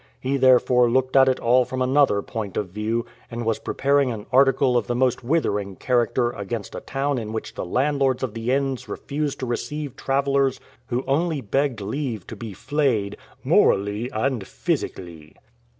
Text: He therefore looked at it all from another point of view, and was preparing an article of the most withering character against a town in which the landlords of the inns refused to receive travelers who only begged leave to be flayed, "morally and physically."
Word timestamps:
He 0.19 0.35
therefore 0.37 0.89
looked 0.89 1.15
at 1.15 1.27
it 1.29 1.39
all 1.39 1.63
from 1.63 1.79
another 1.79 2.23
point 2.23 2.57
of 2.57 2.69
view, 2.69 3.05
and 3.29 3.45
was 3.45 3.59
preparing 3.59 4.09
an 4.09 4.25
article 4.31 4.75
of 4.75 4.87
the 4.87 4.95
most 4.95 5.23
withering 5.23 5.75
character 5.75 6.31
against 6.31 6.73
a 6.73 6.81
town 6.81 7.19
in 7.19 7.33
which 7.33 7.53
the 7.53 7.63
landlords 7.63 8.23
of 8.23 8.33
the 8.33 8.49
inns 8.49 8.89
refused 8.89 9.39
to 9.41 9.45
receive 9.45 9.95
travelers 9.95 10.59
who 10.87 11.03
only 11.05 11.39
begged 11.39 11.81
leave 11.81 12.25
to 12.25 12.35
be 12.35 12.51
flayed, 12.51 13.15
"morally 13.43 14.09
and 14.11 14.47
physically." 14.47 15.35